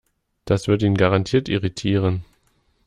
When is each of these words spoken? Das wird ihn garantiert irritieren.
Das 0.45 0.67
wird 0.67 0.81
ihn 0.81 0.95
garantiert 0.97 1.47
irritieren. 1.47 2.25